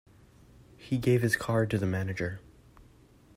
[0.77, 2.39] He gave his card to the manager.